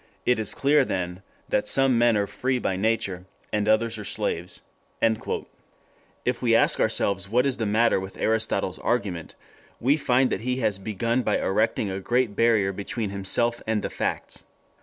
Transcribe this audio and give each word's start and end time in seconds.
It 0.25 0.39
is 0.39 0.55
clear 0.55 0.83
then 0.83 1.21
that 1.49 1.67
some 1.67 1.95
men 1.95 2.17
are 2.17 2.25
free 2.25 2.57
by 2.57 2.75
nature, 2.75 3.25
and 3.53 3.67
others 3.69 3.99
are 3.99 4.03
slaves...." 4.03 4.63
If 6.25 6.41
we 6.41 6.55
ask 6.55 6.79
ourselves 6.79 7.29
what 7.29 7.45
is 7.45 7.57
the 7.57 7.67
matter 7.67 7.99
with 7.99 8.17
Aristotle's 8.17 8.79
argument, 8.79 9.35
we 9.79 9.97
find 9.97 10.31
that 10.31 10.41
he 10.41 10.55
has 10.55 10.79
begun 10.79 11.21
by 11.21 11.37
erecting 11.37 11.91
a 11.91 11.99
great 11.99 12.35
barrier 12.35 12.73
between 12.73 13.11
himself 13.11 13.61
and 13.67 13.83
the 13.83 13.91
facts. 13.91 14.43